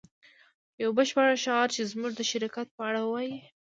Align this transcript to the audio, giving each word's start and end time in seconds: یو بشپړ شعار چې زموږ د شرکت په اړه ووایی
یو 0.83 0.89
بشپړ 0.97 1.27
شعار 1.43 1.67
چې 1.75 1.81
زموږ 1.91 2.11
د 2.15 2.21
شرکت 2.31 2.67
په 2.75 2.81
اړه 2.89 2.99
ووایی 3.03 3.35